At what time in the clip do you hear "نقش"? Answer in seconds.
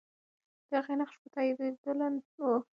0.99-1.15